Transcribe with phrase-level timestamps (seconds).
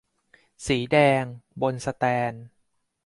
[0.67, 1.23] สีแดง
[1.61, 2.43] บนแสตนด์